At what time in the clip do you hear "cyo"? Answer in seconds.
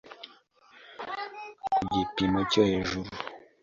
2.51-2.61